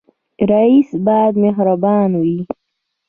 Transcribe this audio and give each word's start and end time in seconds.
رئیس 0.51 0.89
باید 1.05 1.33
مهربان 1.43 2.09
وي 2.21 2.39